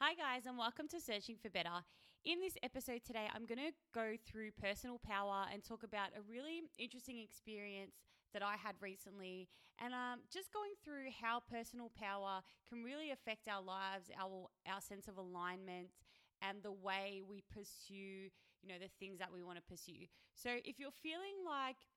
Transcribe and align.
Hi, 0.00 0.14
guys, 0.14 0.46
and 0.46 0.56
welcome 0.56 0.86
to 0.94 1.00
Searching 1.00 1.34
for 1.42 1.50
Better. 1.50 1.82
In 2.24 2.38
this 2.38 2.54
episode 2.62 3.02
today, 3.04 3.26
I'm 3.34 3.46
going 3.46 3.58
to 3.58 3.74
go 3.92 4.14
through 4.30 4.52
personal 4.52 5.00
power 5.02 5.46
and 5.52 5.58
talk 5.64 5.82
about 5.82 6.14
a 6.16 6.22
really 6.22 6.62
interesting 6.78 7.18
experience 7.18 7.98
that 8.32 8.40
I 8.40 8.54
had 8.54 8.76
recently, 8.80 9.48
and 9.82 9.92
um, 9.92 10.20
just 10.32 10.52
going 10.52 10.70
through 10.84 11.10
how 11.20 11.42
personal 11.50 11.90
power 11.98 12.42
can 12.70 12.84
really 12.84 13.10
affect 13.10 13.48
our 13.48 13.60
lives, 13.60 14.06
our 14.14 14.46
our 14.70 14.80
sense 14.80 15.08
of 15.08 15.18
alignment, 15.18 15.90
and 16.42 16.62
the 16.62 16.70
way 16.70 17.20
we 17.28 17.42
pursue, 17.50 18.30
you 18.62 18.68
know, 18.70 18.78
the 18.78 18.94
things 19.00 19.18
that 19.18 19.32
we 19.34 19.42
want 19.42 19.58
to 19.58 19.66
pursue. 19.66 20.06
So, 20.32 20.62
if 20.62 20.78
you're 20.78 20.94
feeling 21.02 21.42
like 21.42 21.90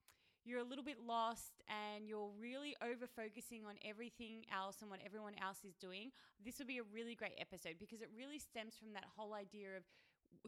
you're 0.46 0.60
a 0.60 0.64
little 0.64 0.84
bit 0.84 0.98
lost 1.06 1.62
and 1.70 2.08
you're 2.08 2.30
really 2.40 2.76
over 2.82 3.06
focusing 3.06 3.66
on 3.66 3.76
everything 3.88 4.46
else 4.52 4.78
and 4.82 4.90
what 4.90 5.00
everyone 5.06 5.34
else 5.42 5.60
is 5.64 5.76
doing, 5.76 6.12
this 6.44 6.58
will 6.60 6.66
be 6.66 6.80
a 6.80 6.88
really 6.94 7.16
great 7.16 7.38
episode 7.40 7.76
because 7.80 8.02
it 8.02 8.10
really 8.16 8.40
stems 8.40 8.76
from 8.76 8.94
that 8.94 9.06
whole 9.16 9.34
idea 9.34 9.78
of 9.78 9.84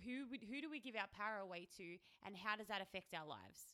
who 0.03 0.25
who 0.49 0.61
do 0.61 0.69
we 0.69 0.79
give 0.79 0.95
our 0.95 1.07
power 1.15 1.39
away 1.41 1.67
to 1.77 1.97
and 2.25 2.35
how 2.35 2.55
does 2.55 2.67
that 2.67 2.81
affect 2.81 3.13
our 3.13 3.27
lives? 3.27 3.73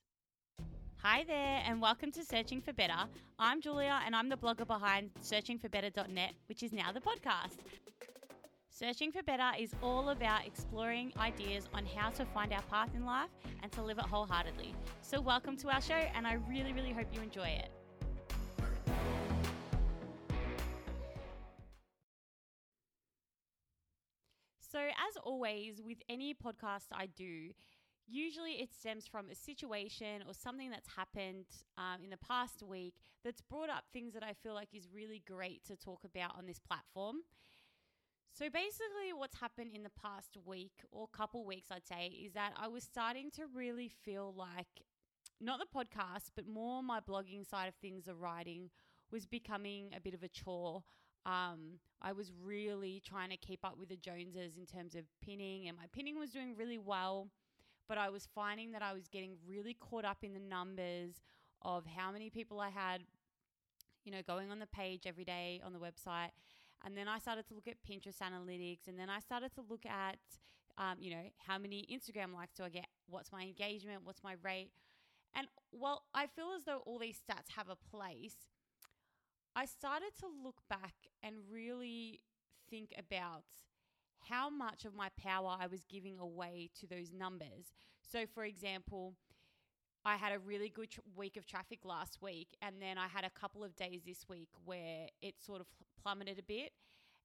Hi 1.01 1.23
there, 1.23 1.63
and 1.65 1.81
welcome 1.81 2.11
to 2.11 2.25
Searching 2.25 2.59
for 2.59 2.73
Better. 2.73 3.07
I'm 3.38 3.61
Julia, 3.61 4.01
and 4.05 4.13
I'm 4.13 4.27
the 4.27 4.35
blogger 4.35 4.67
behind 4.67 5.11
searchingforbetter.net, 5.23 6.33
which 6.49 6.61
is 6.61 6.73
now 6.73 6.91
the 6.91 6.99
podcast. 6.99 7.55
Searching 8.79 9.11
for 9.11 9.21
Better 9.23 9.51
is 9.59 9.75
all 9.83 10.07
about 10.07 10.47
exploring 10.47 11.11
ideas 11.19 11.67
on 11.73 11.85
how 11.85 12.11
to 12.11 12.23
find 12.23 12.53
our 12.53 12.61
path 12.61 12.88
in 12.95 13.05
life 13.05 13.27
and 13.61 13.69
to 13.73 13.83
live 13.83 13.97
it 13.97 14.05
wholeheartedly. 14.05 14.73
So, 15.02 15.19
welcome 15.19 15.57
to 15.57 15.67
our 15.67 15.81
show, 15.81 16.02
and 16.15 16.25
I 16.25 16.35
really, 16.47 16.71
really 16.71 16.93
hope 16.93 17.07
you 17.11 17.21
enjoy 17.21 17.49
it. 17.49 17.71
So, 24.61 24.80
as 24.80 25.17
always, 25.25 25.81
with 25.85 25.97
any 26.07 26.33
podcast 26.33 26.88
I 26.94 27.07
do, 27.07 27.50
usually 28.07 28.61
it 28.61 28.73
stems 28.73 29.05
from 29.05 29.30
a 29.30 29.35
situation 29.35 30.23
or 30.25 30.33
something 30.33 30.72
that's 30.72 30.88
happened 30.95 31.47
um, 31.77 32.02
in 32.02 32.09
the 32.11 32.17
past 32.25 32.63
week 32.63 32.94
that's 33.25 33.41
brought 33.41 33.69
up 33.69 33.83
things 33.91 34.13
that 34.13 34.23
I 34.23 34.31
feel 34.41 34.53
like 34.53 34.69
is 34.73 34.88
really 34.94 35.22
great 35.27 35.66
to 35.66 35.75
talk 35.75 36.05
about 36.05 36.38
on 36.38 36.45
this 36.45 36.59
platform. 36.59 37.17
So 38.31 38.45
basically, 38.49 39.11
what's 39.16 39.39
happened 39.39 39.72
in 39.73 39.83
the 39.83 39.91
past 40.02 40.38
week 40.45 40.83
or 40.91 41.08
couple 41.08 41.45
weeks, 41.45 41.69
I'd 41.72 41.85
say, 41.85 42.08
is 42.08 42.33
that 42.33 42.53
I 42.55 42.67
was 42.67 42.83
starting 42.83 43.31
to 43.31 43.44
really 43.53 43.89
feel 43.89 44.33
like 44.38 44.85
not 45.41 45.59
the 45.59 45.66
podcast, 45.66 46.31
but 46.35 46.47
more 46.47 46.81
my 46.83 47.00
blogging 47.00 47.47
side 47.47 47.67
of 47.67 47.75
things, 47.75 48.05
the 48.05 48.16
writing, 48.16 48.69
was 49.11 49.25
becoming 49.25 49.91
a 49.95 50.00
bit 50.00 50.13
of 50.13 50.23
a 50.23 50.27
chore. 50.27 50.83
Um, 51.25 51.80
I 52.02 52.13
was 52.13 52.31
really 52.44 53.02
trying 53.05 53.30
to 53.31 53.38
keep 53.38 53.66
up 53.66 53.77
with 53.77 53.89
the 53.89 53.97
Joneses 53.97 54.57
in 54.57 54.66
terms 54.66 54.95
of 54.95 55.03
pinning, 55.22 55.67
and 55.67 55.75
my 55.75 55.85
pinning 55.91 56.17
was 56.17 56.30
doing 56.30 56.55
really 56.57 56.77
well. 56.77 57.27
But 57.88 57.97
I 57.97 58.09
was 58.09 58.27
finding 58.35 58.72
that 58.73 58.83
I 58.83 58.94
was 58.94 59.07
getting 59.07 59.33
really 59.47 59.73
caught 59.73 60.05
up 60.05 60.23
in 60.23 60.33
the 60.33 60.39
numbers 60.39 61.22
of 61.63 61.85
how 61.85 62.11
many 62.11 62.30
people 62.30 62.59
I 62.59 62.69
had, 62.69 63.02
you 64.05 64.11
know, 64.11 64.22
going 64.25 64.52
on 64.52 64.59
the 64.59 64.67
page 64.67 65.03
every 65.05 65.25
day 65.25 65.59
on 65.66 65.73
the 65.73 65.80
website 65.80 66.30
and 66.85 66.95
then 66.95 67.08
I 67.08 67.19
started 67.19 67.47
to 67.47 67.53
look 67.53 67.67
at 67.67 67.75
Pinterest 67.83 68.19
analytics. 68.22 68.88
And 68.88 68.97
then 68.97 69.09
I 69.09 69.19
started 69.19 69.53
to 69.55 69.61
look 69.67 69.85
at, 69.85 70.19
um, 70.77 70.95
you 70.99 71.11
know, 71.11 71.23
how 71.45 71.58
many 71.58 71.85
Instagram 71.91 72.33
likes 72.33 72.55
do 72.55 72.63
I 72.63 72.69
get? 72.69 72.88
What's 73.08 73.31
my 73.31 73.41
engagement? 73.41 74.02
What's 74.03 74.23
my 74.23 74.35
rate? 74.44 74.72
And 75.35 75.47
while 75.72 76.03
I 76.13 76.27
feel 76.27 76.52
as 76.57 76.66
though 76.66 76.81
all 76.85 77.00
these 77.00 77.19
stats 77.19 77.55
have 77.55 77.67
a 77.69 77.75
place, 77.75 78.35
I 79.55 79.66
started 79.66 80.11
to 80.19 80.27
look 80.44 80.61
back 80.69 80.95
and 81.22 81.35
really 81.52 82.22
think 82.69 82.94
about 82.97 83.44
how 84.30 84.50
much 84.50 84.85
of 84.85 84.95
my 84.95 85.09
power 85.22 85.55
I 85.59 85.67
was 85.67 85.83
giving 85.85 86.19
away 86.19 86.69
to 86.80 86.88
those 86.88 87.11
numbers. 87.11 87.73
So, 88.02 88.25
for 88.33 88.44
example, 88.44 89.16
I 90.05 90.16
had 90.16 90.31
a 90.31 90.40
really 90.40 90.69
good 90.69 90.90
tr- 90.91 91.01
week 91.16 91.38
of 91.38 91.46
traffic 91.46 91.79
last 91.84 92.22
week, 92.22 92.47
and 92.62 92.75
then 92.81 92.97
I 92.97 93.07
had 93.07 93.25
a 93.25 93.29
couple 93.29 93.63
of 93.63 93.75
days 93.75 94.01
this 94.06 94.25
week 94.29 94.50
where 94.66 95.07
it 95.22 95.35
sort 95.46 95.62
of 95.62 95.68
plummeted 96.01 96.40
a 96.40 96.44
bit. 96.44 96.72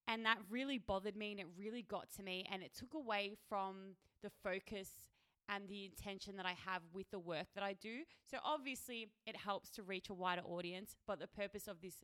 And 0.07 0.25
that 0.27 0.39
really 0.51 0.79
bothered 0.79 1.17
me 1.17 1.31
and 1.31 1.41
it 1.41 1.47
really 1.59 1.83
got 1.83 2.09
to 2.17 2.23
me, 2.23 2.47
and 2.53 2.63
it 2.63 2.75
took 2.75 2.95
away 2.95 3.37
from 3.49 3.97
the 4.23 4.31
focus 4.43 5.01
and 5.49 5.69
the 5.69 5.85
intention 5.85 6.37
that 6.37 6.47
I 6.47 6.55
have 6.67 6.83
with 6.93 7.11
the 7.11 7.19
work 7.19 7.47
that 7.55 7.63
I 7.63 7.75
do. 7.75 8.01
So 8.31 8.39
obviously 8.45 9.09
it 9.27 9.37
helps 9.37 9.71
to 9.71 9.83
reach 9.83 10.09
a 10.09 10.15
wider 10.15 10.43
audience, 10.43 10.97
but 11.07 11.21
the 11.21 11.27
purpose 11.27 11.69
of 11.69 11.81
this 11.81 12.03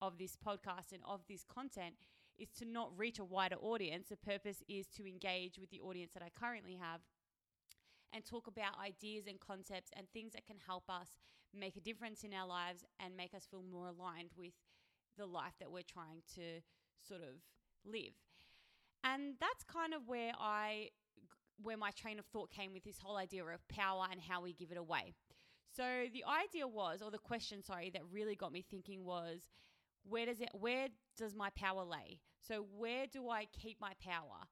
of 0.00 0.16
this 0.16 0.36
podcast 0.36 0.92
and 0.92 1.02
of 1.04 1.20
this 1.28 1.44
content 1.44 1.94
is 2.38 2.48
to 2.56 2.64
not 2.64 2.92
reach 2.96 3.18
a 3.18 3.24
wider 3.24 3.56
audience. 3.56 4.08
The 4.08 4.16
purpose 4.16 4.62
is 4.68 4.86
to 4.96 5.06
engage 5.08 5.58
with 5.58 5.70
the 5.70 5.80
audience 5.80 6.12
that 6.14 6.22
I 6.22 6.30
currently 6.38 6.78
have 6.80 7.00
and 8.12 8.24
talk 8.24 8.46
about 8.46 8.78
ideas 8.82 9.26
and 9.26 9.38
concepts 9.40 9.90
and 9.96 10.08
things 10.10 10.32
that 10.32 10.46
can 10.46 10.56
help 10.66 10.84
us 10.88 11.18
make 11.54 11.76
a 11.76 11.80
difference 11.80 12.24
in 12.24 12.32
our 12.32 12.46
lives 12.46 12.84
and 13.00 13.16
make 13.16 13.34
us 13.34 13.46
feel 13.50 13.62
more 13.62 13.88
aligned 13.88 14.30
with 14.36 14.52
the 15.16 15.26
life 15.26 15.54
that 15.58 15.70
we're 15.70 15.82
trying 15.82 16.22
to 16.34 16.60
sort 17.06 17.20
of 17.20 17.40
live. 17.84 18.14
And 19.04 19.34
that's 19.40 19.64
kind 19.64 19.94
of 19.94 20.06
where 20.06 20.32
I 20.38 20.90
where 21.60 21.76
my 21.76 21.90
train 21.90 22.20
of 22.20 22.26
thought 22.26 22.50
came 22.50 22.72
with 22.72 22.84
this 22.84 22.98
whole 23.00 23.16
idea 23.16 23.44
of 23.44 23.66
power 23.66 24.06
and 24.10 24.20
how 24.20 24.40
we 24.40 24.52
give 24.52 24.70
it 24.70 24.78
away. 24.78 25.14
So 25.76 25.82
the 26.12 26.24
idea 26.24 26.68
was 26.68 27.02
or 27.02 27.10
the 27.10 27.18
question 27.18 27.62
sorry 27.64 27.90
that 27.90 28.02
really 28.12 28.36
got 28.36 28.52
me 28.52 28.64
thinking 28.68 29.04
was 29.04 29.48
where 30.08 30.26
does 30.26 30.40
it 30.40 30.50
where 30.52 30.88
does 31.16 31.34
my 31.34 31.50
power 31.50 31.84
lay? 31.84 32.20
So 32.40 32.66
where 32.76 33.06
do 33.06 33.28
I 33.28 33.46
keep 33.46 33.80
my 33.80 33.92
power? 34.02 34.46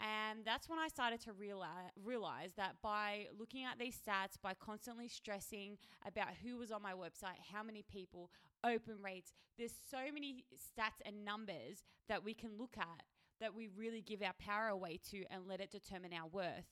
And 0.00 0.44
that's 0.46 0.68
when 0.68 0.78
I 0.78 0.88
started 0.88 1.20
to 1.22 1.32
realize, 1.32 1.90
realize 2.02 2.52
that 2.56 2.76
by 2.82 3.26
looking 3.38 3.64
at 3.64 3.78
these 3.78 3.96
stats, 3.96 4.40
by 4.42 4.54
constantly 4.54 5.08
stressing 5.08 5.76
about 6.06 6.28
who 6.42 6.56
was 6.56 6.72
on 6.72 6.82
my 6.82 6.92
website, 6.92 7.36
how 7.52 7.62
many 7.62 7.82
people, 7.82 8.30
open 8.64 8.94
rates, 9.02 9.32
there's 9.58 9.74
so 9.90 9.98
many 10.12 10.44
stats 10.54 11.04
and 11.04 11.22
numbers 11.24 11.84
that 12.08 12.24
we 12.24 12.32
can 12.32 12.52
look 12.58 12.76
at 12.78 13.02
that 13.40 13.54
we 13.54 13.68
really 13.76 14.00
give 14.00 14.22
our 14.22 14.34
power 14.38 14.68
away 14.68 14.98
to 15.10 15.24
and 15.30 15.46
let 15.46 15.60
it 15.60 15.70
determine 15.70 16.12
our 16.14 16.28
worth. 16.28 16.66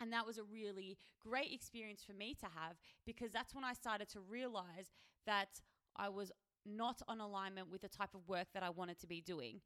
And 0.00 0.12
that 0.12 0.26
was 0.26 0.36
a 0.38 0.42
really 0.42 0.98
great 1.26 1.52
experience 1.52 2.02
for 2.04 2.12
me 2.12 2.34
to 2.40 2.46
have 2.46 2.76
because 3.06 3.32
that's 3.32 3.54
when 3.54 3.64
I 3.64 3.72
started 3.72 4.08
to 4.10 4.20
realize 4.20 4.92
that 5.26 5.60
I 5.96 6.10
was 6.10 6.30
not 6.66 7.00
on 7.08 7.20
alignment 7.20 7.70
with 7.70 7.82
the 7.82 7.88
type 7.88 8.14
of 8.14 8.26
work 8.28 8.48
that 8.54 8.62
I 8.62 8.70
wanted 8.70 8.98
to 9.00 9.06
be 9.06 9.20
doing. 9.20 9.60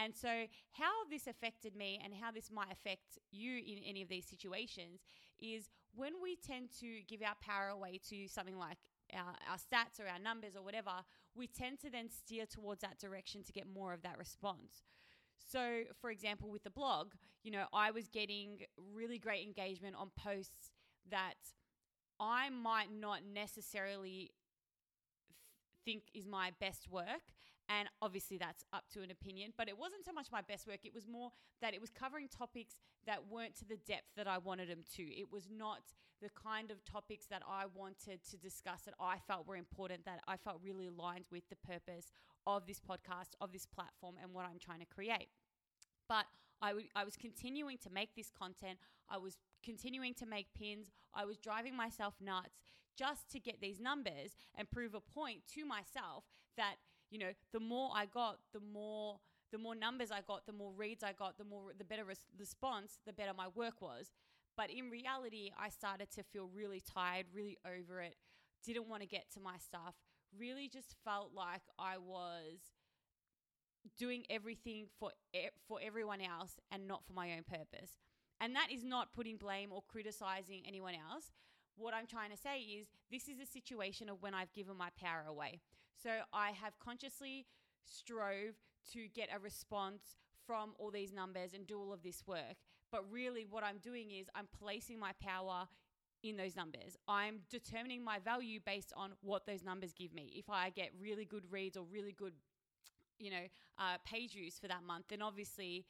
And 0.00 0.14
so, 0.14 0.46
how 0.72 0.92
this 1.10 1.26
affected 1.26 1.74
me 1.74 2.00
and 2.02 2.14
how 2.14 2.30
this 2.30 2.50
might 2.52 2.70
affect 2.70 3.18
you 3.32 3.56
in 3.56 3.82
any 3.84 4.00
of 4.00 4.08
these 4.08 4.26
situations 4.26 5.00
is 5.40 5.68
when 5.94 6.12
we 6.22 6.36
tend 6.36 6.68
to 6.80 7.00
give 7.08 7.20
our 7.22 7.34
power 7.40 7.68
away 7.68 8.00
to 8.08 8.28
something 8.28 8.56
like 8.56 8.78
our, 9.12 9.34
our, 9.50 9.56
stats 9.56 9.98
or 9.98 10.08
our 10.08 10.18
numbers 10.18 10.54
or 10.56 10.62
whatever, 10.62 10.90
we 11.34 11.48
tend 11.48 11.80
to 11.80 11.90
then 11.90 12.08
steer 12.10 12.46
towards 12.46 12.82
that 12.82 12.98
direction 12.98 13.42
to 13.42 13.52
get 13.52 13.66
more 13.66 13.92
of 13.92 14.02
that 14.02 14.18
response. 14.18 14.82
So, 15.50 15.82
for 16.00 16.10
example, 16.10 16.50
with 16.50 16.62
the 16.62 16.70
blog, 16.70 17.12
you 17.42 17.50
know, 17.50 17.64
I 17.72 17.90
was 17.90 18.08
getting 18.08 18.60
really 18.94 19.18
great 19.18 19.46
engagement 19.46 19.96
on 19.96 20.10
posts 20.16 20.72
that 21.10 21.34
I 22.20 22.50
might 22.50 22.92
not 22.92 23.20
necessarily 23.32 24.30
think 25.84 26.02
is 26.14 26.26
my 26.26 26.52
best 26.60 26.90
work. 26.90 27.32
And 27.68 27.88
obviously, 28.00 28.38
that's 28.38 28.64
up 28.72 28.84
to 28.94 29.02
an 29.02 29.10
opinion, 29.10 29.52
but 29.58 29.68
it 29.68 29.76
wasn't 29.76 30.04
so 30.04 30.12
much 30.12 30.28
my 30.32 30.40
best 30.40 30.66
work. 30.66 30.80
It 30.84 30.94
was 30.94 31.06
more 31.06 31.30
that 31.60 31.74
it 31.74 31.80
was 31.80 31.90
covering 31.90 32.28
topics 32.28 32.76
that 33.06 33.28
weren't 33.30 33.56
to 33.56 33.66
the 33.66 33.76
depth 33.76 34.08
that 34.16 34.26
I 34.26 34.38
wanted 34.38 34.70
them 34.70 34.84
to. 34.96 35.02
It 35.02 35.30
was 35.30 35.48
not 35.50 35.80
the 36.22 36.30
kind 36.30 36.70
of 36.70 36.84
topics 36.84 37.26
that 37.26 37.42
I 37.48 37.64
wanted 37.74 38.20
to 38.30 38.36
discuss 38.36 38.82
that 38.82 38.94
I 38.98 39.18
felt 39.26 39.46
were 39.46 39.56
important, 39.56 40.04
that 40.06 40.20
I 40.26 40.36
felt 40.36 40.60
really 40.64 40.86
aligned 40.86 41.26
with 41.30 41.48
the 41.50 41.56
purpose 41.56 42.10
of 42.46 42.66
this 42.66 42.80
podcast, 42.80 43.36
of 43.40 43.52
this 43.52 43.66
platform, 43.66 44.16
and 44.20 44.32
what 44.32 44.46
I'm 44.46 44.58
trying 44.58 44.80
to 44.80 44.86
create. 44.86 45.28
But 46.08 46.24
I, 46.60 46.70
w- 46.70 46.88
I 46.96 47.04
was 47.04 47.16
continuing 47.16 47.78
to 47.78 47.90
make 47.90 48.16
this 48.16 48.30
content. 48.30 48.78
I 49.08 49.18
was 49.18 49.36
continuing 49.62 50.14
to 50.14 50.26
make 50.26 50.46
pins. 50.58 50.90
I 51.14 51.24
was 51.24 51.36
driving 51.36 51.76
myself 51.76 52.14
nuts 52.20 52.56
just 52.96 53.30
to 53.30 53.38
get 53.38 53.60
these 53.60 53.78
numbers 53.78 54.34
and 54.56 54.68
prove 54.70 54.94
a 54.94 55.00
point 55.00 55.42
to 55.54 55.64
myself 55.64 56.24
that, 56.56 56.76
you 57.10 57.18
know, 57.18 57.32
the 57.52 57.60
more 57.60 57.90
I 57.94 58.06
got, 58.06 58.38
the 58.52 58.60
more 58.60 59.18
the 59.50 59.58
more 59.58 59.74
numbers 59.74 60.10
I 60.10 60.20
got, 60.20 60.44
the 60.46 60.52
more 60.52 60.72
reads 60.76 61.02
I 61.02 61.12
got, 61.12 61.38
the 61.38 61.44
more 61.44 61.72
the 61.76 61.84
better 61.84 62.04
res- 62.04 62.26
response, 62.38 62.98
the 63.06 63.14
better 63.14 63.32
my 63.34 63.48
work 63.54 63.80
was. 63.80 64.10
But 64.56 64.70
in 64.70 64.90
reality, 64.90 65.52
I 65.58 65.70
started 65.70 66.10
to 66.12 66.22
feel 66.22 66.50
really 66.52 66.82
tired, 66.82 67.26
really 67.32 67.56
over 67.64 68.02
it, 68.02 68.16
didn't 68.64 68.88
want 68.88 69.02
to 69.02 69.08
get 69.08 69.30
to 69.34 69.40
my 69.40 69.56
stuff, 69.56 69.94
really 70.36 70.68
just 70.68 70.96
felt 71.04 71.30
like 71.34 71.62
I 71.78 71.96
was 71.96 72.58
doing 73.96 74.24
everything 74.28 74.86
for 74.98 75.10
for 75.66 75.78
everyone 75.82 76.20
else 76.20 76.56
and 76.70 76.86
not 76.86 77.06
for 77.06 77.12
my 77.12 77.32
own 77.32 77.44
purpose. 77.44 77.96
And 78.40 78.54
that 78.54 78.68
is 78.72 78.84
not 78.84 79.12
putting 79.14 79.36
blame 79.36 79.72
or 79.72 79.82
criticizing 79.88 80.62
anyone 80.66 80.94
else. 80.94 81.30
What 81.76 81.94
I'm 81.94 82.06
trying 82.06 82.30
to 82.30 82.36
say 82.36 82.60
is 82.60 82.88
this 83.10 83.28
is 83.28 83.40
a 83.40 83.46
situation 83.46 84.08
of 84.08 84.20
when 84.20 84.34
I've 84.34 84.52
given 84.52 84.76
my 84.76 84.90
power 85.00 85.24
away. 85.26 85.60
So 86.02 86.10
I 86.32 86.50
have 86.50 86.78
consciously 86.78 87.46
strove 87.84 88.54
to 88.92 89.08
get 89.14 89.28
a 89.34 89.38
response 89.38 90.16
from 90.46 90.74
all 90.78 90.90
these 90.90 91.12
numbers 91.12 91.52
and 91.54 91.66
do 91.66 91.78
all 91.78 91.92
of 91.92 92.02
this 92.02 92.22
work. 92.26 92.56
But 92.90 93.04
really, 93.10 93.44
what 93.48 93.64
I'm 93.64 93.78
doing 93.78 94.10
is 94.12 94.28
I'm 94.34 94.48
placing 94.58 94.98
my 94.98 95.12
power 95.22 95.68
in 96.22 96.36
those 96.36 96.56
numbers. 96.56 96.96
I'm 97.06 97.40
determining 97.50 98.02
my 98.02 98.18
value 98.18 98.60
based 98.64 98.92
on 98.96 99.12
what 99.20 99.46
those 99.46 99.62
numbers 99.62 99.92
give 99.92 100.12
me. 100.12 100.32
If 100.34 100.48
I 100.48 100.70
get 100.70 100.90
really 101.00 101.24
good 101.24 101.44
reads 101.50 101.76
or 101.76 101.84
really 101.84 102.12
good, 102.12 102.32
you 103.18 103.30
know, 103.30 103.46
uh, 103.78 103.98
page 104.04 104.32
views 104.32 104.58
for 104.58 104.68
that 104.68 104.82
month, 104.84 105.06
then 105.10 105.22
obviously 105.22 105.84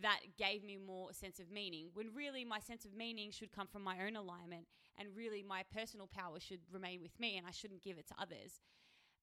that 0.00 0.20
gave 0.38 0.62
me 0.62 0.76
more 0.76 1.12
sense 1.12 1.38
of 1.38 1.50
meaning. 1.50 1.88
When 1.94 2.14
really 2.14 2.44
my 2.44 2.60
sense 2.60 2.84
of 2.84 2.94
meaning 2.94 3.30
should 3.30 3.52
come 3.52 3.66
from 3.66 3.82
my 3.82 3.96
own 4.06 4.16
alignment, 4.16 4.66
and 4.98 5.08
really 5.16 5.42
my 5.42 5.62
personal 5.74 6.06
power 6.06 6.38
should 6.38 6.60
remain 6.70 7.00
with 7.00 7.18
me, 7.18 7.36
and 7.36 7.46
I 7.46 7.50
shouldn't 7.50 7.82
give 7.82 7.98
it 7.98 8.06
to 8.08 8.14
others. 8.20 8.60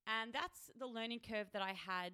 And 0.09 0.33
that's 0.33 0.71
the 0.77 0.87
learning 0.87 1.21
curve 1.27 1.47
that 1.53 1.61
I 1.61 1.73
had 1.73 2.13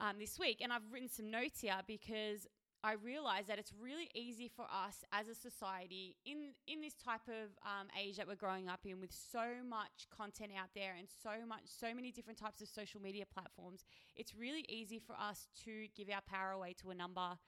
um, 0.00 0.16
this 0.18 0.38
week. 0.38 0.60
And 0.62 0.72
I've 0.72 0.92
written 0.92 1.08
some 1.08 1.30
notes 1.30 1.60
here 1.60 1.80
because 1.86 2.46
I 2.84 2.92
realize 2.92 3.46
that 3.46 3.58
it's 3.58 3.72
really 3.80 4.10
easy 4.14 4.50
for 4.54 4.64
us 4.64 5.04
as 5.10 5.26
a 5.26 5.34
society 5.34 6.16
in 6.26 6.52
in 6.68 6.82
this 6.82 6.92
type 6.94 7.26
of 7.28 7.50
um, 7.64 7.88
age 7.98 8.18
that 8.18 8.28
we're 8.28 8.34
growing 8.34 8.68
up 8.68 8.80
in, 8.84 9.00
with 9.00 9.10
so 9.10 9.64
much 9.66 10.06
content 10.14 10.52
out 10.56 10.68
there 10.74 10.94
and 10.96 11.08
so 11.22 11.46
much, 11.48 11.62
so 11.64 11.94
many 11.94 12.12
different 12.12 12.38
types 12.38 12.60
of 12.60 12.68
social 12.68 13.00
media 13.00 13.24
platforms. 13.32 13.84
It's 14.14 14.34
really 14.34 14.66
easy 14.68 14.98
for 14.98 15.14
us 15.14 15.48
to 15.64 15.86
give 15.96 16.08
our 16.10 16.20
power 16.20 16.52
away 16.52 16.74
to 16.82 16.90
a 16.90 16.94
number, 16.94 17.38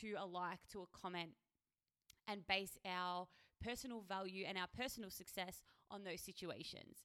to 0.00 0.14
a 0.18 0.24
like, 0.24 0.60
to 0.72 0.80
a 0.80 0.98
comment, 0.98 1.32
and 2.26 2.46
base 2.46 2.78
our 2.86 3.28
personal 3.62 4.00
value 4.00 4.44
and 4.48 4.56
our 4.56 4.68
personal 4.74 5.10
success 5.10 5.62
on 5.90 6.04
those 6.04 6.22
situations. 6.22 7.04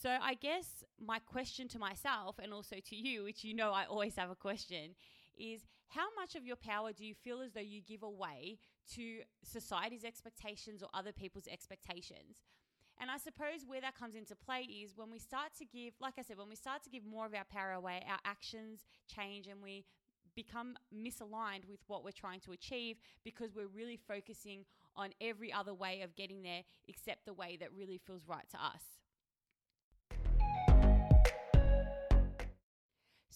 So 0.00 0.10
I 0.22 0.34
guess 0.34 0.84
my 1.04 1.18
question 1.18 1.66
to 1.68 1.78
myself 1.78 2.36
and 2.40 2.52
also 2.52 2.76
to 2.88 2.96
you, 2.96 3.24
which 3.24 3.42
you 3.42 3.52
know 3.52 3.72
I 3.72 3.84
always 3.84 4.14
have 4.14 4.30
a 4.30 4.36
question, 4.36 4.94
is 5.36 5.62
how 5.88 6.06
much 6.16 6.36
of 6.36 6.46
your 6.46 6.54
power 6.54 6.92
do 6.92 7.04
you 7.04 7.14
feel 7.14 7.40
as 7.40 7.52
though 7.52 7.60
you 7.60 7.80
give 7.80 8.04
away 8.04 8.58
to 8.94 9.20
society's 9.42 10.04
expectations 10.04 10.84
or 10.84 10.88
other 10.94 11.10
people's 11.10 11.48
expectations? 11.48 12.44
And 13.00 13.10
I 13.10 13.18
suppose 13.18 13.66
where 13.66 13.80
that 13.80 13.98
comes 13.98 14.14
into 14.14 14.36
play 14.36 14.60
is 14.60 14.96
when 14.96 15.10
we 15.10 15.18
start 15.18 15.50
to 15.58 15.64
give, 15.64 15.94
like 16.00 16.14
I 16.16 16.22
said, 16.22 16.38
when 16.38 16.48
we 16.48 16.56
start 16.56 16.84
to 16.84 16.90
give 16.90 17.04
more 17.04 17.26
of 17.26 17.34
our 17.34 17.44
power 17.44 17.72
away, 17.72 18.04
our 18.08 18.18
actions 18.24 18.86
change 19.12 19.48
and 19.48 19.60
we 19.60 19.84
become 20.36 20.76
misaligned 20.94 21.68
with 21.68 21.80
what 21.88 22.04
we're 22.04 22.12
trying 22.12 22.40
to 22.40 22.52
achieve 22.52 22.98
because 23.24 23.52
we're 23.52 23.66
really 23.66 23.98
focusing 24.06 24.64
on 24.94 25.10
every 25.20 25.52
other 25.52 25.74
way 25.74 26.02
of 26.02 26.14
getting 26.14 26.42
there 26.42 26.62
except 26.86 27.24
the 27.24 27.34
way 27.34 27.56
that 27.58 27.72
really 27.76 27.98
feels 27.98 28.28
right 28.28 28.48
to 28.50 28.56
us. 28.56 28.82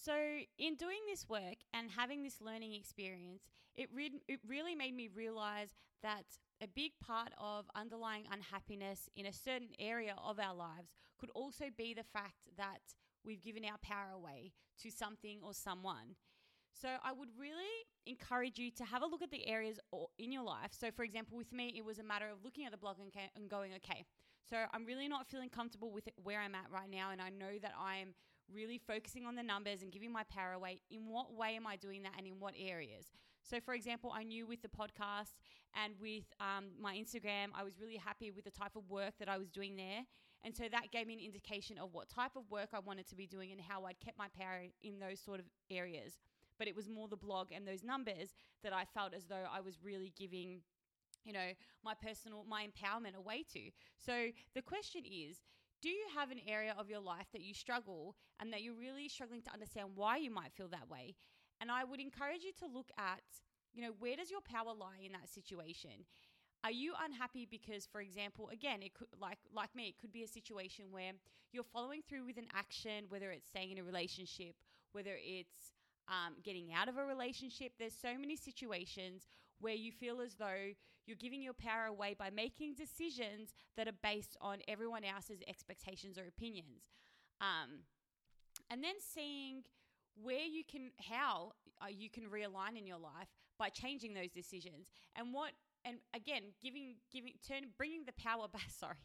So, 0.04 0.14
in 0.58 0.75
doing 0.75 0.99
this 1.08 1.28
work 1.28 1.58
and 1.72 1.88
having 1.88 2.25
this 2.25 2.40
learning 2.40 2.75
experience, 2.75 3.43
it, 3.76 3.88
re- 3.94 4.20
it 4.26 4.40
really 4.49 4.75
made 4.75 4.96
me 4.96 5.08
realize 5.14 5.69
that 6.02 6.25
a 6.60 6.66
big 6.66 6.90
part 7.00 7.28
of 7.38 7.66
underlying 7.76 8.25
unhappiness 8.32 9.08
in 9.14 9.26
a 9.26 9.32
certain 9.32 9.69
area 9.78 10.16
of 10.25 10.40
our 10.40 10.56
lives 10.56 10.88
could 11.20 11.31
also 11.37 11.66
be 11.76 11.94
the 11.94 12.02
fact 12.02 12.49
that 12.56 12.81
we've 13.25 13.40
given 13.40 13.64
our 13.64 13.78
power 13.78 14.10
away 14.12 14.50
to 14.82 14.90
something 14.90 15.38
or 15.40 15.54
someone. 15.54 16.16
So, 16.72 16.88
I 17.05 17.12
would 17.12 17.28
really 17.38 17.87
encourage 18.05 18.58
you 18.58 18.72
to 18.72 18.84
have 18.84 19.02
a 19.02 19.06
look 19.06 19.22
at 19.22 19.31
the 19.31 19.46
areas 19.46 19.78
in 20.19 20.32
your 20.32 20.43
life. 20.43 20.72
So, 20.72 20.90
for 20.90 21.05
example, 21.05 21.38
with 21.38 21.52
me, 21.52 21.75
it 21.76 21.84
was 21.84 22.00
a 22.00 22.05
matter 22.05 22.28
of 22.28 22.43
looking 22.43 22.66
at 22.66 22.72
the 22.72 22.78
blog 22.78 22.96
and, 22.98 23.12
and 23.37 23.48
going, 23.48 23.70
okay, 23.76 24.05
so 24.50 24.56
I'm 24.75 24.84
really 24.84 25.06
not 25.06 25.28
feeling 25.28 25.48
comfortable 25.48 25.93
with 25.93 26.08
where 26.16 26.40
I'm 26.40 26.56
at 26.56 26.72
right 26.72 26.90
now, 26.90 27.10
and 27.12 27.22
I 27.22 27.31
know 27.31 27.60
that 27.62 27.75
I'm 27.81 28.14
really 28.54 28.78
focusing 28.78 29.26
on 29.26 29.34
the 29.34 29.43
numbers 29.43 29.82
and 29.82 29.93
giving 29.93 30.12
my 30.12 30.25
power 30.25 30.52
away. 30.52 30.81
In 30.90 31.08
what 31.08 31.34
way 31.34 31.56
am 31.56 31.66
I 31.66 31.76
doing 31.76 32.02
that 32.02 32.12
and 32.16 32.26
in 32.26 32.34
what 32.38 32.54
areas? 32.58 33.06
So, 33.43 33.58
for 33.60 33.75
example, 33.75 34.12
I 34.14 34.22
knew 34.22 34.46
with 34.46 34.62
the 34.62 34.69
podcast 34.69 35.34
and 35.75 35.94
with 36.00 36.25
um, 36.40 36.66
my 36.81 36.94
Instagram, 36.94 37.49
I 37.54 37.64
was 37.64 37.81
really 37.81 37.96
happy 37.96 38.31
with 38.31 38.44
the 38.44 38.50
type 38.50 38.76
of 38.76 38.88
work 38.88 39.14
that 39.19 39.28
I 39.28 39.38
was 39.38 39.50
doing 39.50 39.76
there. 39.76 40.04
And 40.44 40.54
so 40.56 40.64
that 40.70 40.90
gave 40.90 41.06
me 41.06 41.14
an 41.14 41.20
indication 41.20 41.78
of 41.78 41.93
what 41.93 42.08
type 42.08 42.32
of 42.37 42.50
work 42.50 42.70
I 42.72 42.81
wanted 42.81 43.08
to 43.08 43.14
be 43.14 43.26
doing 43.26 43.52
and 43.52 43.60
how 43.60 43.84
I'd 43.84 44.00
kept 44.00 44.19
my 44.19 44.28
power 44.38 44.62
in 44.82 44.98
those 44.98 45.20
sort 45.20 45.38
of 45.38 45.46
areas. 45.70 46.19
But 46.58 46.69
it 46.69 46.76
was 46.76 46.88
more 46.88 47.08
the 47.08 47.16
blog 47.16 47.52
and 47.52 47.66
those 47.66 47.82
numbers 47.82 48.34
that 48.62 48.72
I 48.72 48.84
felt 48.84 49.14
as 49.14 49.25
though 49.26 49.44
I 49.52 49.60
was 49.60 49.78
really 49.82 50.12
giving, 50.19 50.60
you 51.25 51.32
know, 51.32 51.50
my 51.84 51.94
personal, 51.94 52.44
my 52.48 52.66
empowerment 52.66 53.14
away 53.16 53.44
to. 53.52 53.70
So 53.96 54.28
the 54.55 54.62
question 54.62 55.02
is, 55.05 55.38
do 55.82 55.88
you 55.88 56.06
have 56.14 56.31
an 56.31 56.40
area 56.46 56.75
of 56.79 56.88
your 56.88 57.00
life 57.00 57.26
that 57.32 57.43
you 57.43 57.52
struggle 57.52 58.14
and 58.40 58.52
that 58.52 58.62
you're 58.62 58.75
really 58.75 59.08
struggling 59.08 59.43
to 59.43 59.52
understand 59.52 59.90
why 59.96 60.17
you 60.17 60.31
might 60.31 60.52
feel 60.52 60.69
that 60.69 60.88
way? 60.88 61.17
And 61.61 61.70
I 61.70 61.84
would 61.84 62.00
encourage 62.00 62.44
you 62.44 62.52
to 62.61 62.73
look 62.73 62.90
at, 62.96 63.20
you 63.75 63.82
know, 63.82 63.93
where 63.99 64.17
does 64.17 64.31
your 64.31 64.40
power 64.40 64.73
lie 64.79 65.02
in 65.05 65.12
that 65.12 65.29
situation? 65.29 66.06
Are 66.64 66.70
you 66.70 66.94
unhappy 67.05 67.46
because, 67.50 67.87
for 67.87 68.00
example, 68.00 68.49
again, 68.52 68.82
it 68.82 68.94
could 68.94 69.08
like 69.20 69.38
like 69.52 69.75
me, 69.75 69.88
it 69.88 70.00
could 70.00 70.12
be 70.12 70.23
a 70.23 70.29
situation 70.29 70.87
where 70.93 71.12
you're 71.52 71.64
following 71.64 72.02
through 72.08 72.25
with 72.25 72.38
an 72.38 72.46
action, 72.55 73.06
whether 73.08 73.32
it's 73.32 73.49
staying 73.49 73.73
in 73.73 73.79
a 73.79 73.82
relationship, 73.82 74.55
whether 74.93 75.19
it's 75.19 75.73
um, 76.08 76.34
getting 76.44 76.73
out 76.73 76.88
of 76.88 76.96
a 76.96 77.05
relationship. 77.05 77.73
There's 77.79 77.94
so 78.00 78.17
many 78.17 78.37
situations 78.37 79.26
where 79.62 79.75
you 79.75 79.91
feel 79.91 80.20
as 80.20 80.35
though 80.35 80.75
you're 81.06 81.17
giving 81.17 81.43
your 81.43 81.55
power 81.55 81.87
away 81.87 82.14
by 82.19 82.31
making 82.31 82.75
decisions 82.75 83.55
that 83.76 83.88
are 83.88 83.99
based 84.03 84.37
on 84.41 84.59
everyone 84.69 85.05
else's 85.05 85.41
expectations 85.49 86.19
or 86.19 86.26
opinions. 86.26 86.82
Um, 87.41 87.81
and 88.70 88.85
then 88.85 88.94
seeing 89.00 89.62
where 90.20 90.44
you 90.44 90.62
can, 90.70 90.91
how 91.11 91.53
uh, 91.82 91.87
you 91.88 92.11
can 92.11 92.25
realign 92.25 92.79
in 92.79 92.87
your 92.87 92.99
life 92.99 93.29
by 93.59 93.69
changing 93.69 94.14
those 94.14 94.31
decisions. 94.31 94.88
And 95.17 95.32
what 95.32 95.53
and 95.85 95.97
again 96.15 96.43
giving 96.62 96.94
giving 97.12 97.32
turn 97.47 97.65
bringing 97.76 98.05
the 98.05 98.12
power 98.12 98.47
back 98.53 98.70
sorry. 98.70 99.03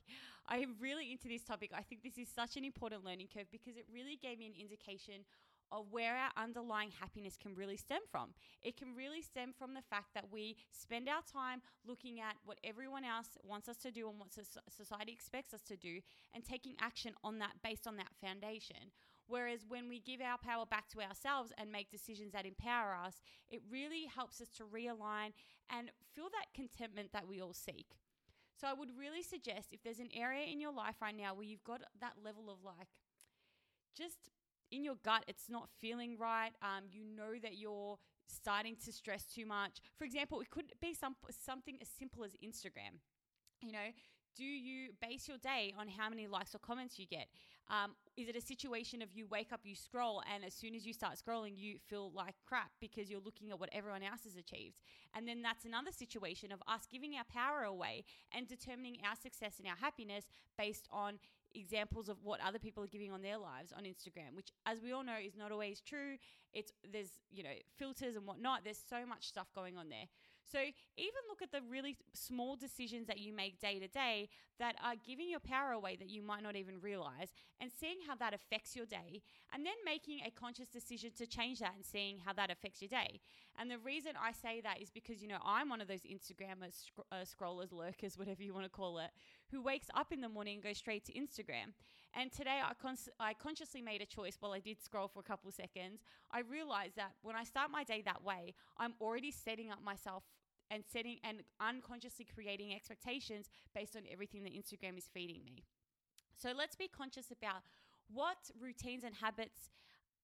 I 0.48 0.58
am 0.58 0.76
really 0.80 1.12
into 1.12 1.28
this 1.28 1.44
topic. 1.44 1.72
I 1.74 1.82
think 1.82 2.04
this 2.04 2.18
is 2.18 2.28
such 2.34 2.56
an 2.56 2.64
important 2.64 3.04
learning 3.04 3.28
curve 3.34 3.48
because 3.52 3.76
it 3.76 3.86
really 3.92 4.18
gave 4.22 4.40
me 4.40 4.46
an 4.46 4.54
indication 4.60 5.26
of 5.72 5.92
where 5.92 6.16
our 6.16 6.32
underlying 6.42 6.92
happiness 7.00 7.38
can 7.42 7.56
really 7.56 7.78
stem 7.78 8.02
from. 8.10 8.30
It 8.62 8.78
can 8.78 8.96
really 8.96 9.22
stem 9.22 9.54
from 9.58 9.74
the 9.74 9.82
fact 9.82 10.14
that 10.14 10.32
we 10.32 10.56
spend 10.72 11.10
our 11.10 11.22
time 11.32 11.62
looking 11.86 12.20
at 12.20 12.36
what 12.46 12.60
everyone 12.64 13.04
else 13.04 13.38
wants 13.44 13.68
us 13.68 13.78
to 13.78 13.92
do 13.92 14.10
and 14.10 14.20
what 14.20 14.30
society 14.70 15.12
expects 15.12 15.54
us 15.54 15.62
to 15.64 15.76
do 15.76 16.00
and 16.34 16.46
taking 16.46 16.76
action 16.80 17.14
on 17.24 17.40
that 17.40 17.54
based 17.64 17.88
on 17.88 17.98
that 17.98 18.16
foundation. 18.22 18.92
Whereas 19.28 19.66
when 19.68 19.90
we 19.90 20.00
give 20.00 20.22
our 20.22 20.38
power 20.38 20.66
back 20.66 20.88
to 20.90 21.02
ourselves 21.02 21.52
and 21.58 21.70
make 21.72 21.92
decisions 21.92 22.32
that 22.32 22.46
empower 22.46 22.96
us, 22.96 23.22
it 23.50 23.62
really 23.70 24.06
helps 24.06 24.40
us 24.40 24.48
to 24.58 24.64
realign 24.64 25.34
and 25.70 25.92
feel 26.16 26.30
that 26.32 26.54
contentment 26.56 27.12
that 27.12 27.28
we 27.28 27.42
all 27.42 27.54
seek. 27.54 27.98
So 28.60 28.68
I 28.68 28.74
would 28.74 28.98
really 28.98 29.22
suggest 29.22 29.74
if 29.74 29.84
there's 29.84 30.00
an 30.00 30.10
area 30.16 30.46
in 30.46 30.62
your 30.62 30.72
life 30.72 30.96
right 31.02 31.16
now 31.16 31.36
where 31.36 31.46
you've 31.46 31.64
got 31.64 31.82
that 32.00 32.14
level 32.24 32.50
of 32.50 32.64
like, 32.64 32.88
just 33.96 34.30
in 34.72 34.84
your 34.84 34.96
gut, 35.04 35.24
it's 35.28 35.50
not 35.50 35.70
feeling 35.80 36.18
right. 36.18 36.52
Um, 36.62 36.86
you 36.90 37.04
know 37.04 37.40
that 37.42 37.58
you're 37.58 37.98
starting 38.26 38.76
to 38.86 38.92
stress 38.92 39.26
too 39.26 39.46
much. 39.46 39.80
For 39.98 40.04
example, 40.04 40.42
it 40.42 40.50
could 40.50 40.74
be 40.82 40.94
some 40.94 41.16
something 41.30 41.78
as 41.82 41.88
simple 41.88 42.24
as 42.24 42.32
Instagram. 42.44 43.00
You 43.62 43.72
know, 43.72 43.90
do 44.36 44.44
you 44.44 44.90
base 45.02 45.28
your 45.28 45.38
day 45.38 45.74
on 45.78 45.88
how 45.88 46.10
many 46.10 46.28
likes 46.28 46.54
or 46.54 46.60
comments 46.60 47.00
you 47.00 47.08
get? 47.08 47.28
Um, 47.70 47.96
is 48.16 48.30
it 48.30 48.36
a 48.36 48.42
situation 48.42 49.02
of 49.02 49.12
you 49.12 49.28
wake 49.28 49.52
up, 49.52 49.62
you 49.64 49.76
scroll, 49.76 50.22
and 50.34 50.46
as 50.46 50.54
soon 50.54 50.74
as 50.74 50.86
you 50.86 50.94
start 50.94 51.16
scrolling, 51.18 51.54
you 51.58 51.78
feel 51.90 52.12
like 52.14 52.36
crap 52.46 52.72
because 52.80 53.10
you're 53.10 53.20
looking 53.20 53.52
at 53.52 53.60
what 53.60 53.70
everyone 53.74 54.04
else 54.04 54.24
has 54.24 54.38
achieved? 54.38 54.80
And 55.16 55.28
then 55.28 55.42
that's 55.42 55.66
another 55.66 55.92
situation 55.92 56.52
of 56.52 56.62
us 56.68 56.88
giving 56.90 57.16
our 57.16 57.26
power 57.26 57.64
away 57.64 58.06
and 58.34 58.48
determining 58.48 58.98
our 59.04 59.16
success 59.16 59.56
and 59.60 59.68
our 59.68 59.76
happiness 59.76 60.26
based 60.58 60.88
on 60.92 61.20
examples 61.56 62.10
of 62.10 62.18
what 62.24 62.40
other 62.46 62.60
people 62.60 62.84
are 62.84 62.88
giving 62.88 63.12
on 63.12 63.22
their 63.22 63.38
lives 63.38 63.72
on 63.76 63.84
Instagram, 63.84 64.36
which, 64.36 64.52
as 64.66 64.82
we 64.82 64.92
all 64.92 65.04
know, 65.04 65.16
is 65.24 65.36
not 65.36 65.52
always 65.52 65.82
true. 65.82 66.18
It's 66.54 66.72
there's 66.92 67.12
you 67.32 67.44
know 67.44 67.56
filters 67.78 68.16
and 68.16 68.26
whatnot. 68.26 68.62
There's 68.64 68.82
so 68.90 69.06
much 69.06 69.28
stuff 69.28 69.48
going 69.54 69.78
on 69.78 69.90
there. 69.90 70.06
So 70.52 70.60
even 70.60 71.22
look 71.30 71.42
at 71.42 71.52
the 71.52 71.62
really 71.70 71.98
small 72.14 72.56
decisions 72.56 73.08
that 73.08 73.20
you 73.20 73.34
make 73.34 73.60
day 73.60 73.80
to 73.80 73.88
day 73.88 74.30
that 74.60 74.76
are 74.84 74.96
giving 75.06 75.30
your 75.30 75.40
power 75.40 75.72
away 75.72 75.96
that 75.98 76.10
you 76.10 76.22
might 76.22 76.42
not 76.44 76.56
even 76.56 76.80
realize 76.80 77.30
and 77.60 77.70
seeing 77.72 77.98
how 78.08 78.16
that 78.16 78.34
affects 78.34 78.76
your 78.76 78.86
day 78.86 79.22
and 79.54 79.66
then 79.66 79.74
making 79.86 80.20
a 80.26 80.32
conscious 80.32 80.68
decision 80.68 81.12
to 81.18 81.28
change 81.28 81.60
that 81.60 81.74
and 81.76 81.86
seeing 81.86 82.18
how 82.26 82.34
that 82.34 82.50
affects 82.50 82.82
your 82.82 82.90
day. 82.90 83.20
And 83.60 83.70
the 83.70 83.80
reason 83.80 84.14
I 84.22 84.32
say 84.32 84.62
that 84.62 84.82
is 84.82 84.90
because, 84.90 85.22
you 85.22 85.28
know, 85.28 85.40
I'm 85.44 85.70
one 85.70 85.82
of 85.82 85.88
those 85.88 86.02
Instagrammers, 86.02 86.86
sc- 86.86 87.06
uh, 87.12 87.26
scrollers, 87.26 87.72
lurkers, 87.72 88.18
whatever 88.18 88.44
you 88.44 88.54
want 88.54 88.66
to 88.66 88.70
call 88.72 89.00
it, 89.00 89.10
who 89.52 89.62
wakes 89.62 89.88
up 89.96 90.12
in 90.12 90.22
the 90.22 90.30
morning 90.30 90.56
and 90.56 90.64
goes 90.64 90.78
straight 90.78 91.06
to 91.06 91.14
Instagram. 91.14 91.74
And 92.14 92.32
today 92.32 92.60
I, 92.64 92.74
cons- 92.74 93.10
I 93.20 93.34
consciously 93.34 93.82
made 93.82 94.02
a 94.02 94.06
choice 94.06 94.38
while 94.40 94.54
I 94.54 94.60
did 94.60 94.82
scroll 94.82 95.08
for 95.08 95.20
a 95.20 95.24
couple 95.24 95.52
seconds. 95.52 96.02
I 96.32 96.40
realized 96.42 96.96
that 96.96 97.12
when 97.22 97.36
I 97.36 97.44
start 97.44 97.70
my 97.72 97.84
day 97.84 98.02
that 98.06 98.24
way, 98.24 98.54
I'm 98.78 98.94
already 99.02 99.32
setting 99.32 99.72
up 99.72 99.84
myself 99.84 100.24
and 100.72 100.84
setting 100.92 101.18
and 101.24 101.40
unconsciously 101.60 102.26
creating 102.26 102.74
expectations 102.74 103.50
based 103.74 103.96
on 103.96 104.04
everything 104.12 104.44
that 104.44 104.54
Instagram 104.54 104.98
is 104.98 105.06
feeding 105.14 105.42
me. 105.46 105.64
So 106.36 106.52
let's 106.56 106.76
be 106.76 106.88
conscious 106.88 107.32
about 107.32 107.64
what 108.14 108.38
routines 108.60 109.04
and 109.04 109.16
habits 109.16 109.70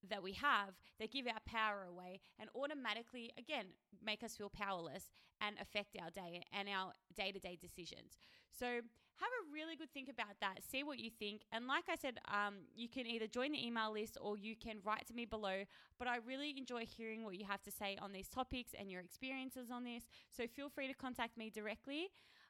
that 0.09 0.21
we 0.21 0.33
have 0.33 0.73
that 1.00 1.12
give 1.12 1.27
our 1.27 1.39
power 1.45 1.85
away 1.89 2.19
and 2.39 2.50
automatically, 2.55 3.31
again, 3.38 3.65
make 4.05 4.23
us 4.23 4.35
feel 4.35 4.50
powerless 4.50 5.12
and 5.41 5.55
affect 5.62 5.97
our 6.01 6.09
day 6.09 6.43
and 6.51 6.67
our 6.67 6.93
day 7.15 7.31
to 7.31 7.39
day 7.39 7.57
decisions. 7.59 8.17
So, 8.51 8.81
have 9.20 9.29
a 9.29 9.53
really 9.53 9.75
good 9.75 9.91
think 9.93 10.10
about 10.10 10.39
that. 10.41 10.60
See 10.70 10.84
what 10.84 11.00
you 11.00 11.10
think. 11.10 11.41
And 11.51 11.67
like 11.67 11.86
I 11.89 11.96
said, 11.96 12.20
um, 12.27 12.55
you 12.75 12.88
can 12.89 13.05
either 13.05 13.27
join 13.27 13.51
the 13.51 13.65
email 13.65 13.93
list 13.93 14.17
or 14.20 14.38
you 14.38 14.55
can 14.55 14.77
write 14.84 15.08
to 15.08 15.13
me 15.13 15.25
below. 15.25 15.63
But 16.00 16.08
I 16.08 16.17
really 16.25 16.55
enjoy 16.58 16.86
hearing 16.86 17.24
what 17.24 17.36
you 17.36 17.46
have 17.46 17.62
to 17.63 17.72
say 17.72 17.98
on 18.01 18.12
these 18.12 18.27
topics 18.27 18.72
and 18.77 18.91
your 18.91 19.01
experiences 19.01 19.70
on 19.72 19.84
this. 19.84 20.03
So, 20.32 20.48
feel 20.48 20.70
free 20.70 20.88
to 20.88 20.93
contact 20.93 21.38
me 21.38 21.50
directly. 21.50 22.10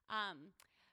Um, 0.09 0.51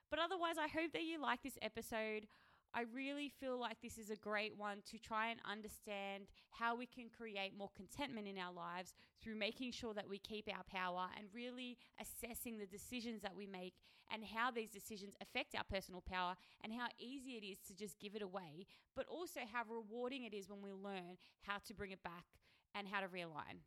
but 0.09 0.19
otherwise, 0.19 0.55
I 0.59 0.67
hope 0.67 0.91
that 0.91 1.03
you 1.03 1.21
like 1.21 1.41
this 1.41 1.57
episode. 1.61 2.27
I 2.73 2.85
really 2.93 3.27
feel 3.27 3.59
like 3.59 3.81
this 3.81 3.97
is 3.97 4.09
a 4.09 4.15
great 4.15 4.53
one 4.57 4.77
to 4.91 4.97
try 4.97 5.27
and 5.27 5.39
understand 5.49 6.23
how 6.51 6.73
we 6.75 6.85
can 6.85 7.09
create 7.09 7.51
more 7.57 7.69
contentment 7.75 8.27
in 8.27 8.37
our 8.37 8.53
lives 8.53 8.93
through 9.21 9.35
making 9.35 9.73
sure 9.73 9.93
that 9.93 10.07
we 10.07 10.17
keep 10.17 10.47
our 10.47 10.63
power 10.63 11.07
and 11.17 11.27
really 11.33 11.77
assessing 11.99 12.57
the 12.57 12.65
decisions 12.65 13.21
that 13.23 13.35
we 13.35 13.45
make 13.45 13.73
and 14.13 14.23
how 14.23 14.51
these 14.51 14.69
decisions 14.69 15.15
affect 15.21 15.53
our 15.55 15.65
personal 15.69 16.01
power 16.01 16.35
and 16.63 16.71
how 16.71 16.87
easy 16.97 17.31
it 17.31 17.45
is 17.45 17.57
to 17.67 17.75
just 17.75 17.99
give 17.99 18.15
it 18.15 18.21
away, 18.21 18.65
but 18.95 19.05
also 19.07 19.41
how 19.51 19.63
rewarding 19.69 20.23
it 20.23 20.33
is 20.33 20.49
when 20.49 20.61
we 20.61 20.71
learn 20.71 21.17
how 21.41 21.57
to 21.67 21.73
bring 21.73 21.91
it 21.91 22.03
back 22.03 22.25
and 22.73 22.87
how 22.87 23.01
to 23.01 23.07
realign. 23.07 23.59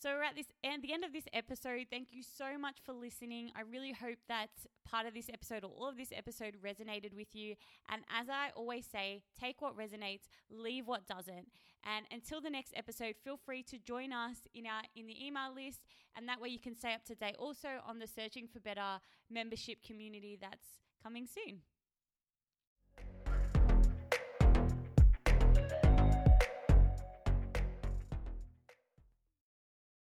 So 0.00 0.10
we're 0.10 0.22
at 0.22 0.36
this 0.36 0.46
and 0.62 0.80
the 0.80 0.92
end 0.92 1.02
of 1.02 1.12
this 1.12 1.24
episode. 1.32 1.86
Thank 1.90 2.12
you 2.12 2.22
so 2.22 2.56
much 2.56 2.76
for 2.86 2.92
listening. 2.92 3.50
I 3.56 3.62
really 3.62 3.90
hope 3.90 4.18
that 4.28 4.50
part 4.84 5.06
of 5.06 5.14
this 5.14 5.28
episode 5.28 5.64
or 5.64 5.72
all 5.76 5.88
of 5.88 5.96
this 5.96 6.12
episode 6.16 6.54
resonated 6.64 7.16
with 7.16 7.34
you. 7.34 7.56
And 7.88 8.02
as 8.08 8.28
I 8.28 8.50
always 8.54 8.86
say, 8.86 9.22
take 9.40 9.60
what 9.60 9.76
resonates, 9.76 10.28
leave 10.50 10.86
what 10.86 11.08
doesn't. 11.08 11.48
And 11.84 12.06
until 12.12 12.40
the 12.40 12.48
next 12.48 12.74
episode, 12.76 13.16
feel 13.24 13.36
free 13.36 13.64
to 13.64 13.78
join 13.78 14.12
us 14.12 14.36
in 14.54 14.66
our 14.66 14.82
in 14.94 15.08
the 15.08 15.26
email 15.26 15.52
list, 15.52 15.80
and 16.16 16.28
that 16.28 16.40
way 16.40 16.48
you 16.48 16.60
can 16.60 16.76
stay 16.76 16.94
up 16.94 17.04
to 17.06 17.16
date 17.16 17.36
also 17.36 17.68
on 17.84 17.98
the 17.98 18.06
Searching 18.06 18.46
for 18.46 18.60
Better 18.60 19.00
membership 19.28 19.82
community 19.82 20.38
that's 20.40 20.78
coming 21.02 21.26
soon. 21.26 21.58